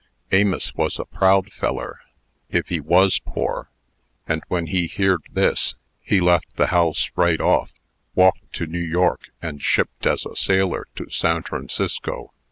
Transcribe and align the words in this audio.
Amos 0.31 0.73
was 0.73 0.97
a 0.97 1.05
proud 1.05 1.53
feller, 1.53 1.99
if 2.49 2.69
he 2.69 2.79
was 2.79 3.21
poor; 3.23 3.69
and, 4.27 4.41
when 4.47 4.65
he 4.65 4.87
heerd 4.87 5.21
this, 5.31 5.75
he 6.01 6.19
left 6.19 6.55
the 6.55 6.65
house 6.73 7.11
right 7.15 7.39
off, 7.39 7.71
walked 8.15 8.51
to 8.53 8.65
New 8.65 8.79
York, 8.79 9.29
and 9.43 9.61
shipped 9.61 10.07
as 10.07 10.25
a 10.25 10.35
sailor 10.35 10.87
to 10.95 11.07
San 11.11 11.43
Francisco. 11.43 12.33